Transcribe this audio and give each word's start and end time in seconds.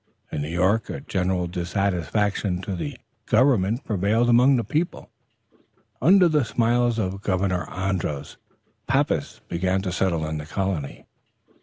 In 0.31 0.41
New 0.41 0.49
York, 0.49 0.89
a 0.89 0.99
general 0.99 1.45
disaffection 1.45 2.59
to 2.63 2.75
the 2.75 2.97
government 3.27 3.83
prevailed 3.83 4.29
among 4.29 4.55
the 4.55 4.63
people. 4.63 5.11
Under 6.01 6.27
the 6.27 6.43
smiles 6.43 6.97
of 6.97 7.21
Governor 7.21 7.69
Andros, 7.69 8.37
papists 8.87 9.41
began 9.47 9.83
to 9.83 9.91
settle 9.91 10.25
in 10.25 10.39
the 10.39 10.47
colony. 10.47 11.05